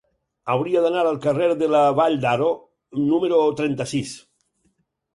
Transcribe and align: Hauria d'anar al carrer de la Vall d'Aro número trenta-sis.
Hauria 0.53 0.81
d'anar 0.85 1.03
al 1.09 1.19
carrer 1.25 1.51
de 1.61 1.69
la 1.75 1.83
Vall 2.01 2.19
d'Aro 2.25 2.51
número 3.13 3.41
trenta-sis. 3.63 4.19